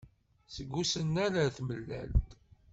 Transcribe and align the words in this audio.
Seg 0.55 0.69
usennan 0.81 1.33
ar 1.41 1.49
tmellalt. 1.57 2.29